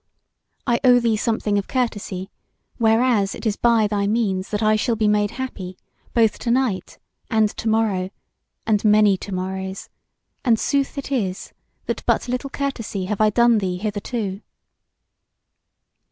[0.65, 2.31] I owe thee something of courtesy,
[2.79, 5.77] whereas it is by thy means that I shall be made happy,
[6.15, 6.97] both to night,
[7.29, 8.09] and to morrow,
[8.65, 9.89] and many to morrows;
[10.43, 11.53] and sooth it is,
[11.85, 14.41] that but little courtesy have I done thee hitherto."